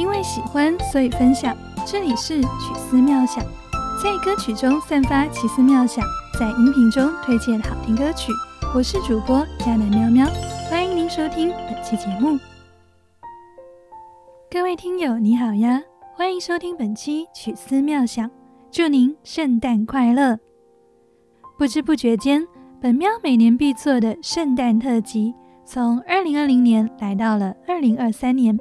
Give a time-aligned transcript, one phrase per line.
[0.00, 1.54] 因为喜欢，所以分享。
[1.86, 3.44] 这里是曲思妙想，
[4.02, 6.02] 在歌曲中散发奇思妙想，
[6.38, 8.32] 在音频中推荐好听歌曲。
[8.74, 10.26] 我是主播佳南喵喵，
[10.70, 12.38] 欢迎您收听本期节目。
[14.50, 15.82] 各位听友，你好呀，
[16.14, 18.30] 欢迎收听本期曲思妙想，
[18.70, 20.38] 祝您圣诞快乐。
[21.58, 22.48] 不知不觉间，
[22.80, 25.34] 本喵每年必做的圣诞特辑，
[25.66, 28.58] 从二零二零年来到了二零二三年。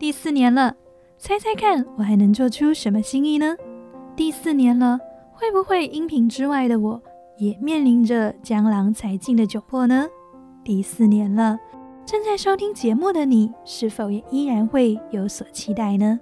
[0.00, 0.74] 第四年了，
[1.18, 3.54] 猜猜看，我还能做出什么新意呢？
[4.16, 4.98] 第四年了，
[5.30, 7.02] 会不会音频之外的我
[7.36, 10.08] 也面临着江郎才尽的窘迫呢？
[10.64, 11.60] 第四年了，
[12.06, 16.18] 正在收听节目的你，是否也依然会有所期待呢？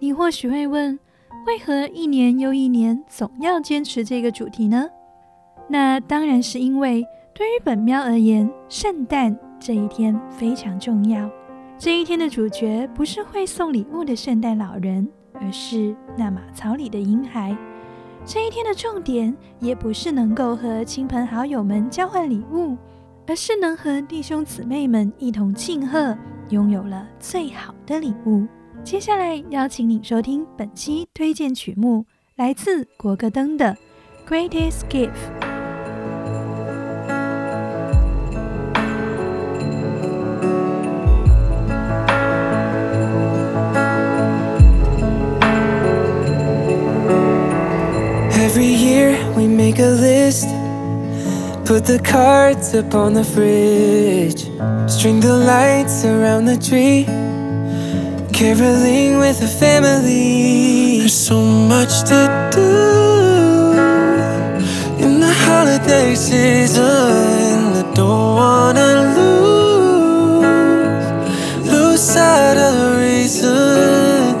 [0.00, 0.98] 你或许会问，
[1.46, 4.90] 为何一年又一年总要坚持这个主题呢？
[5.68, 11.30] 那当然是因为，对于本喵而言，圣诞这一天非常重要。
[11.84, 15.04] 这一天的主角不是会送礼物的圣诞老人，
[15.34, 17.56] 而是那马槽里的婴孩。
[18.24, 22.78] 这一天的重点也不是能够和亲朋好友们交换礼物，
[23.26, 26.16] 而是能和弟兄姊妹们一同庆贺，
[26.50, 28.46] 拥有了最好的礼物。
[28.84, 33.76] 接下来邀请你收听本期推荐曲目，来自国歌灯的
[34.30, 35.10] 《Greatest Gift》。
[49.72, 50.48] Make a list,
[51.64, 54.42] put the cards up on the fridge,
[54.90, 57.04] string the lights around the tree,
[58.34, 60.98] caroling with the family.
[60.98, 62.70] There's so much to do
[65.04, 66.84] in the holiday season.
[67.80, 70.46] I don't wanna lose,
[71.72, 74.34] lose sight of reason.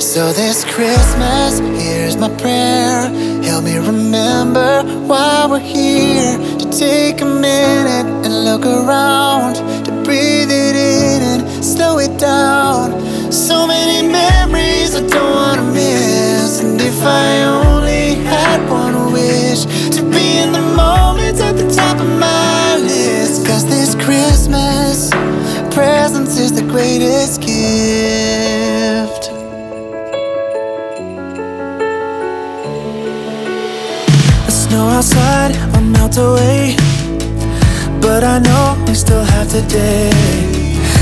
[0.00, 3.31] So this Christmas, here's my prayer.
[3.62, 6.36] Help me remember why we're here.
[6.58, 9.54] To take a minute and look around.
[9.84, 12.90] To breathe it in and slow it down.
[13.30, 16.60] So many memories I don't wanna miss.
[16.60, 17.71] And if I only
[39.52, 40.10] today.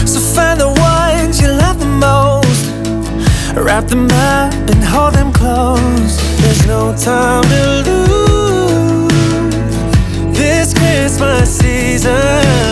[0.05, 2.67] So find the ones you love the most.
[3.55, 6.17] Wrap them up and hold them close.
[6.41, 9.13] There's no time to lose.
[10.37, 12.70] This Christmas season,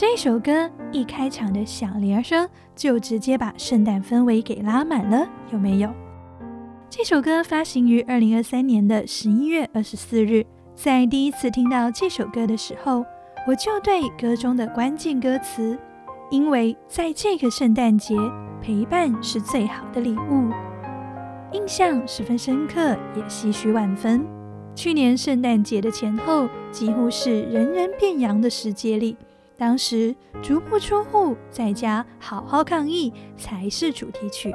[0.00, 5.92] 这首歌一开场的响铃声就直接把圣诞氛围给拉满了，有没有？
[6.88, 10.46] 这首歌发行于二零二三年的十一月二十四日。
[10.76, 13.04] 在第一次听到这首歌的时候，
[13.44, 15.76] 我就对歌中的关键歌词
[16.30, 18.14] “因为在这个圣诞节，
[18.62, 20.48] 陪伴是最好的礼物”
[21.50, 24.24] 印象十分深刻，也唏嘘万分。
[24.76, 29.16] 去年圣诞节的前后，几乎是人人变羊的时节里，
[29.58, 34.54] 当时足不出户，在家好好抗疫才是主题曲。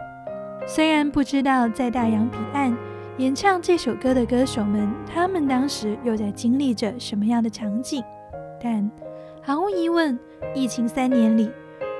[0.65, 2.73] 虽然不知道在大洋彼岸
[3.17, 8.01] 演唱这首歌的歌手们，他们当时又在经历着什么样的场景，
[8.61, 8.89] 但
[9.41, 10.17] 毫无疑问，
[10.55, 11.51] 疫情三年里，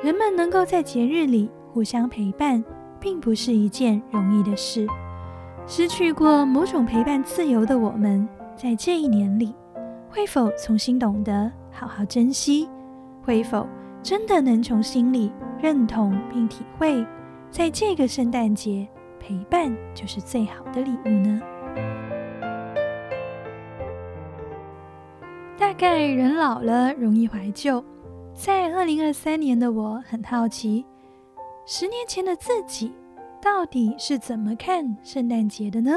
[0.02, 2.64] 人们能够在节日里互相陪伴，
[3.02, 4.88] 并不是一件容易的事。
[5.68, 8.26] 失去过某种陪伴自由的我们，
[8.56, 9.54] 在这一年里，
[10.10, 12.70] 会否重新懂得好好珍惜？
[13.24, 13.68] 会否
[14.02, 15.32] 真的能从心里
[15.62, 17.06] 认同并体会？
[17.50, 18.88] 在这个圣诞节，
[19.20, 21.42] 陪伴就是最好的礼物呢。
[25.58, 27.84] 大概人老了容易怀旧，
[28.34, 30.86] 在二零二三年的我很好奇，
[31.66, 32.92] 十年前的自己
[33.42, 35.92] 到底是怎么看圣诞节的呢？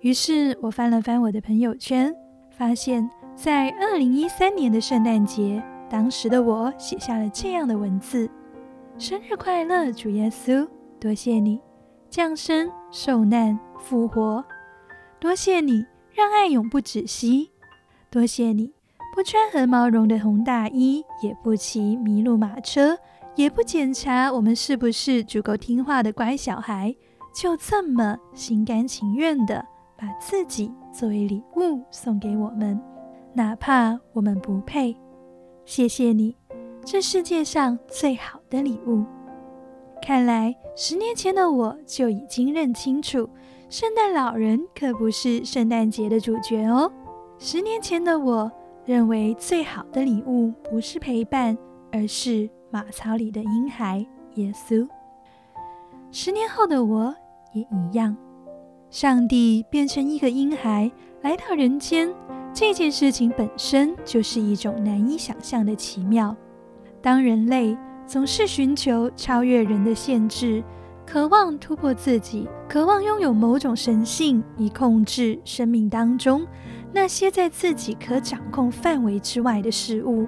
[0.00, 2.14] 于是我翻了翻我的朋友圈，
[2.50, 8.30] 发现，在二零一三年的圣诞节，当时的我写下了这样的文字
[8.96, 10.66] ：“生日快乐，主耶稣。”
[11.00, 11.58] 多谢你
[12.08, 14.44] 降生、受难、复活，
[15.18, 17.50] 多谢你让爱永不止息，
[18.10, 18.72] 多谢你
[19.14, 22.96] 不穿和毛绒的红大衣，也不骑麋鹿马车，
[23.34, 26.94] 也不检查我们是不是足够听话的乖小孩，
[27.34, 29.64] 就这么心甘情愿的
[29.96, 32.78] 把自己作为礼物送给我们，
[33.32, 34.94] 哪怕我们不配。
[35.70, 36.34] 谢谢你，
[36.84, 39.04] 这世界上最好的礼物。
[40.02, 43.30] 看来十年前的我就已经认清楚，
[43.68, 46.90] 圣诞老人可不是圣诞节的主角哦。
[47.38, 48.50] 十年前的我
[48.84, 51.56] 认为最好的礼物不是陪伴，
[51.92, 54.84] 而是马槽里的婴孩耶稣。
[56.10, 57.14] 十年后的我
[57.52, 58.16] 也一样，
[58.90, 60.90] 上帝变成一个婴孩
[61.22, 62.12] 来到人间，
[62.52, 66.36] 这件事情本身就是一种难以想象的奇妙。
[67.00, 67.76] 当人类。
[68.06, 70.64] 总是寻求超越人的限制，
[71.06, 76.44] 渴望突破自己，渴望拥有某种神性，以控制生命当中
[76.92, 80.26] 那些在自己可掌控范围之外的事物，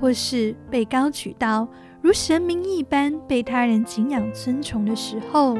[0.00, 1.66] 或是被高举到
[2.00, 5.58] 如神明一般被他人敬仰尊崇的时候，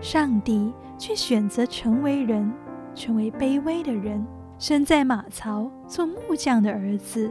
[0.00, 2.52] 上帝却选择成为人，
[2.96, 4.26] 成为卑微的人，
[4.58, 7.30] 生在马槽做木匠的儿子，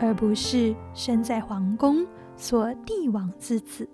[0.00, 2.06] 而不是生在皇宫。
[2.34, 3.88] 做帝王之子，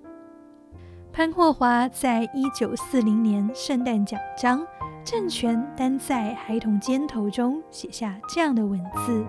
[1.12, 4.64] 潘霍华在一九四零年圣诞奖章
[5.04, 9.26] “政权担在孩童肩头”中写下这样的文字：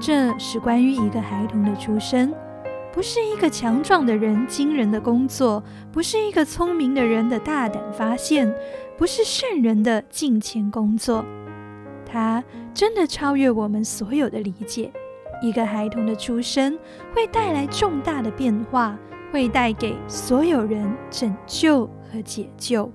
[0.00, 2.34] 这是关于一个孩童的出生，
[2.92, 5.62] 不是一个强壮的人惊人的工作，
[5.92, 8.52] 不是一个聪明的人的大胆发现，
[8.96, 11.24] 不是圣人的敬虔工作，
[12.10, 12.42] 它
[12.74, 14.90] 真的超越我们所有的理解。
[15.42, 16.78] 一个孩童的出生
[17.14, 18.98] 会带来重大的变化，
[19.32, 22.90] 会带给所有人拯救和解救。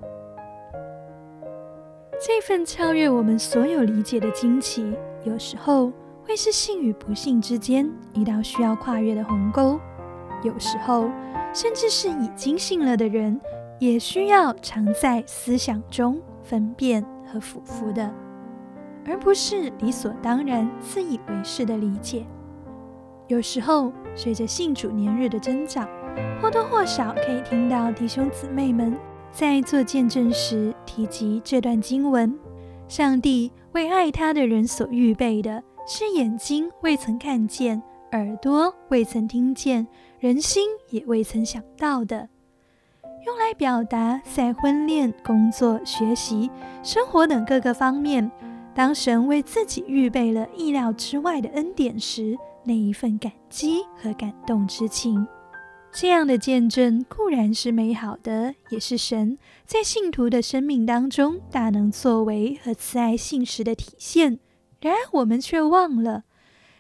[2.24, 4.94] 这份超越我们所有理解的惊奇，
[5.24, 5.92] 有时候
[6.24, 9.80] 会是幸与不幸之间一道需要跨越的鸿沟；
[10.44, 11.10] 有时候，
[11.54, 13.40] 甚至是已经信了的人，
[13.80, 18.14] 也需要常在思想中分辨和俯伏的，
[19.06, 22.26] 而不是理所当然、自以为是的理解。
[23.28, 25.88] 有时候，随着信主年日的增长，
[26.42, 28.98] 或多或少可以听到弟兄姊妹们
[29.32, 32.38] 在做见证时提及这段经文：
[32.88, 37.82] 上帝为爱他的人所预备的，是眼睛未曾看见，
[38.12, 39.88] 耳朵未曾听见，
[40.20, 42.30] 人心也未曾想到的。
[43.26, 46.52] 用来表达在婚恋、工作、学习、
[46.84, 48.30] 生活等各个方面，
[48.76, 52.38] 当神为自己预备了意料之外的恩典时。
[52.68, 55.28] 那一份感激和感动之情，
[55.94, 64.40] 这样的见证固然是美好的，也是神在信徒的生命当中大能作为和慈爱信实的体现。
[64.82, 66.24] 然而，我们却忘了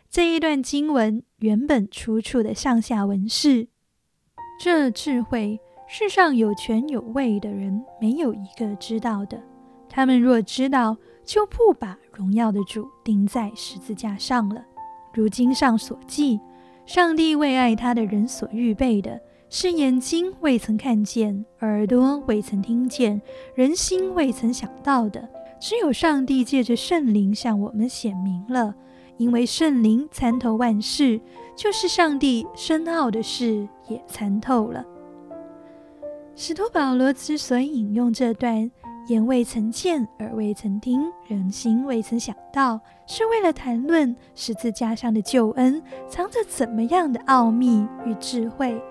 [0.10, 3.68] 这一段经文原本出处的上下文是：
[4.60, 9.40] 这智慧，世上有权有位的人没有一个知道的。
[9.88, 14.63] 他们若知道，就不把荣耀的主钉在十字架上了。
[15.13, 16.39] 如经上所记，
[16.86, 23.22] 上帝为爱他的人所预备的，是眼睛未曾看见，耳朵未曾听见，
[23.55, 25.27] 人心未曾想到的。
[25.60, 28.75] 只有上帝借着圣灵向我们显明了，
[29.17, 31.20] 因为圣灵参透万事，
[31.55, 34.86] 就是上帝深奥的事也参透了。
[36.36, 38.70] 使徒保罗之所以引用这段
[39.08, 48.82] “眼未曾见，耳未曾听，人心未曾想到”，是为了谈论十字架上的救恩藏着怎么样的奥秘与智慧。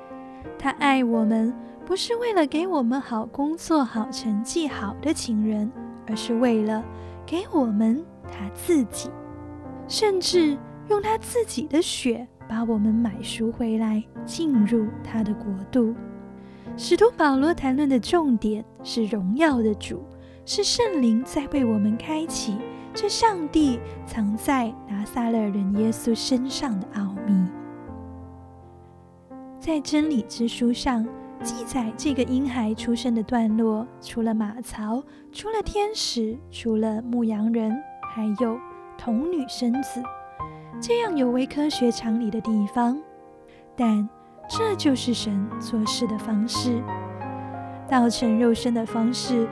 [0.56, 1.52] 他爱我们，
[1.85, 5.71] 不是为了给我们好工作、好成绩、好的情人，
[6.06, 6.85] 而是为了
[7.26, 9.11] 给我们他自己，
[9.88, 10.56] 甚至
[10.88, 15.92] 用他自己的血把我们买赎回来，进入他的国度。
[16.76, 20.02] 使徒保罗谈论的重点是荣耀的主，
[20.44, 22.56] 是圣灵在为我们开启
[22.92, 27.46] 这上帝藏在拿撒勒人耶稣身上的奥秘。
[29.60, 31.06] 在真理之书上
[31.44, 35.00] 记载这个婴孩出生的段落，除了马槽，
[35.30, 37.72] 除了天使，除了牧羊人，
[38.12, 38.58] 还有
[38.98, 40.02] 童女生子，
[40.80, 43.00] 这样有违科学常理的地方，
[43.76, 44.08] 但。
[44.48, 46.82] 这就是神做事的方式，
[47.88, 49.48] 道成肉身的方式，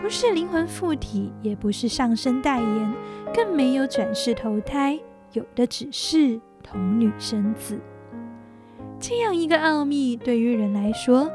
[0.00, 2.94] 不是灵魂附体，也不是上身代言，
[3.34, 4.98] 更没有转世投胎，
[5.32, 7.78] 有的只是童女生子。
[8.98, 11.30] 这样一个奥秘，对于人来说，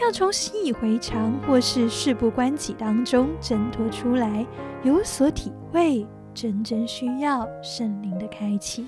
[0.00, 4.46] 要从习以为常或是事不关己当中挣脱出来，
[4.82, 8.86] 有所体会，真正需要圣灵的开启。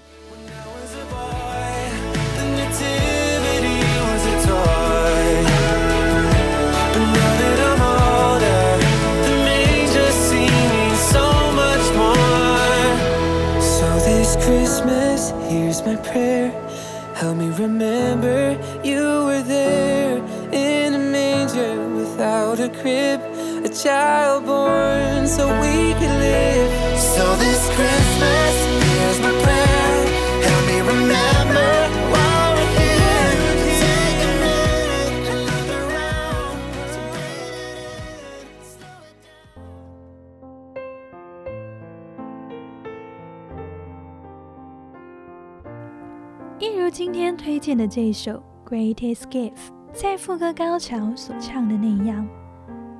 [46.65, 49.53] 一如今天推荐的这首《Greatest Gift》，
[49.93, 52.27] 在副歌高潮所唱的那样：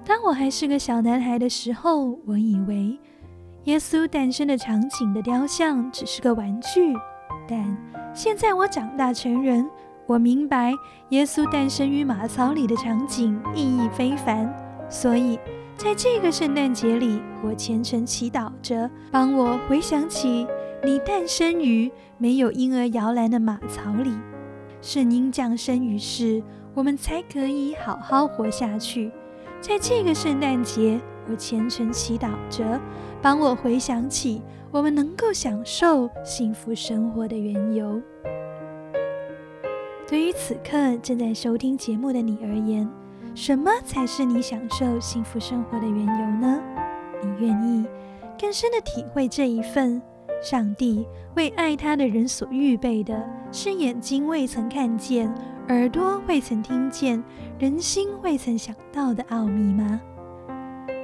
[0.05, 2.99] 当我还是个小男孩的时候，我以为
[3.65, 6.93] 耶稣诞生的场景的雕像只是个玩具；
[7.49, 7.75] 但
[8.13, 9.67] 现在我长大成人，
[10.07, 10.75] 我明白
[11.09, 14.55] 耶稣诞生于马槽里的场景意义非凡。
[14.91, 15.39] 所以，
[15.75, 20.47] 在这个圣诞节里，我虔诚祈祷着，帮我回想起
[20.85, 24.15] 你诞生于没有婴儿摇篮的马槽里。
[24.83, 26.43] 圣婴降生于世，
[26.75, 29.11] 我们才可以好好活下去。
[29.63, 32.79] 在这个圣诞节，我虔诚祈祷着，
[33.23, 37.99] 帮我回想起我们能够享受幸福生活的缘由。
[40.07, 42.87] 对于此刻正在收听节目的你而言，
[43.35, 46.63] 什么才是你享受幸福生活的缘由呢？
[47.23, 47.87] 你愿意
[48.39, 50.03] 更深的体会这一份
[50.45, 55.33] 上帝为爱他的人所预备的，是眼睛未曾看见，
[55.69, 57.25] 耳朵未曾听见，
[57.59, 59.99] 人心未曾想到的奥秘吗？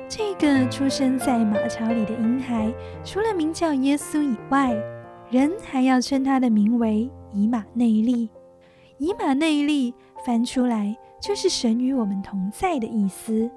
[0.07, 2.71] 这个出生在马槽里的婴孩，
[3.03, 4.75] 除了名叫耶稣以外，
[5.31, 8.29] 人还要称他的名为以马内利。
[8.99, 9.95] 以马内利
[10.27, 13.51] 翻出来就是神与我们同在的意思。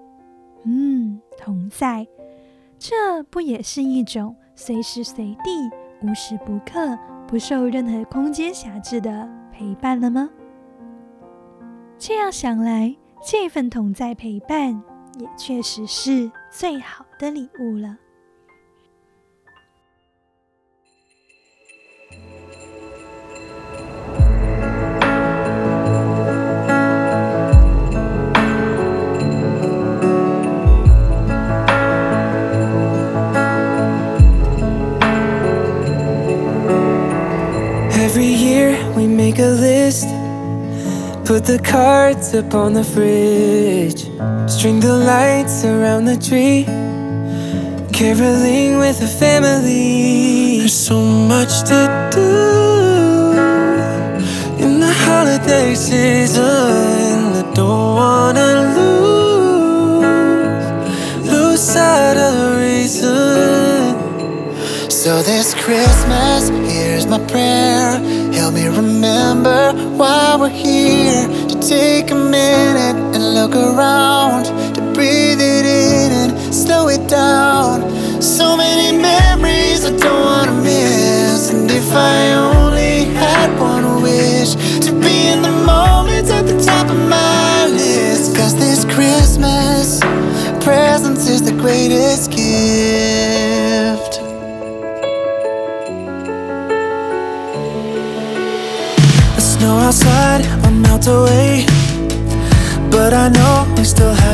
[0.64, 2.08] 嗯，同在，
[2.80, 5.70] 这不也是一种随时随地、
[6.02, 10.30] 无时不刻、不受任何空间辖制的陪伴了吗？
[11.98, 12.96] 这样想来，
[13.26, 14.84] 这份同在陪伴，
[15.20, 17.98] 也确实是最好的礼物了。
[41.44, 44.04] Put the cards up on the fridge,
[44.50, 46.64] string the lights around the tree,
[47.92, 50.60] caroling with the family.
[50.60, 53.34] There's so much to do
[54.64, 56.44] in the holiday season.
[56.44, 60.06] I don't wanna lose,
[61.30, 64.04] lose sight of the reason.
[64.90, 68.00] So this Christmas, here's my prayer.
[68.34, 71.33] Help me remember why we're here.
[71.68, 74.44] Take a minute and look around.
[74.76, 77.90] To breathe it in and slow it down.
[78.22, 81.52] So many memories I don't wanna miss.
[81.52, 82.53] And if I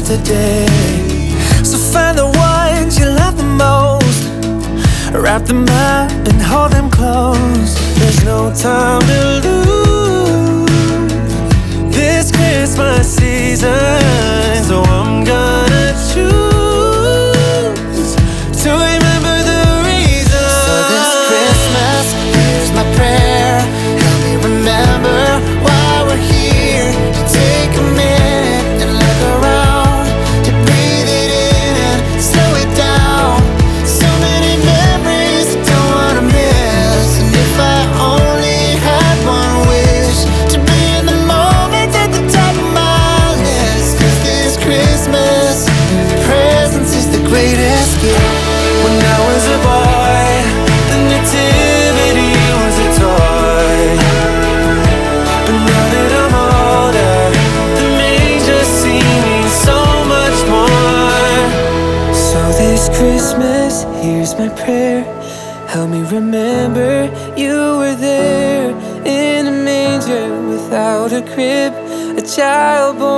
[0.09, 0.65] today.
[1.63, 4.23] So find the ones you love the most.
[5.13, 7.75] Wrap them up and hold them close.
[7.99, 10.69] There's no time to lose.
[11.95, 15.68] This Christmas season, so I'm gonna
[72.29, 73.08] child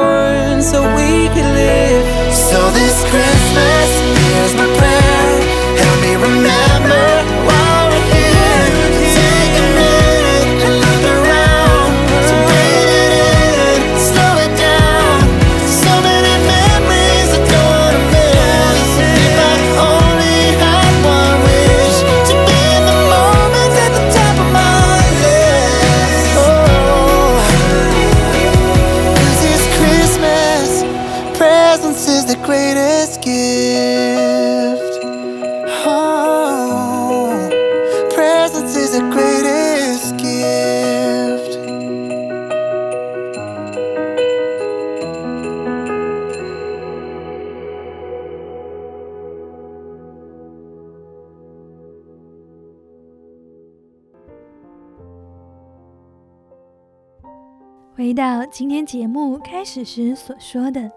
[57.94, 60.90] 回到今天节目开始时所说的，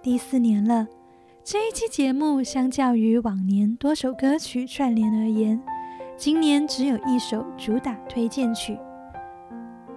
[0.00, 0.86] 第四年了。
[1.42, 5.60] 这一期节目相较于往年多首歌曲串联而言，
[6.16, 8.78] 今年只有一首主打推荐曲。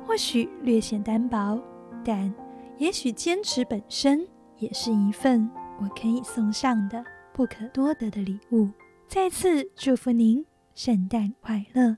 [0.08, 1.62] 或许略显单薄，
[2.04, 2.34] 但
[2.80, 5.48] 也许坚持本身也是一份
[5.80, 8.68] 我可以送上的不可多得的礼物。
[9.08, 11.98] 再次祝福您圣诞快乐！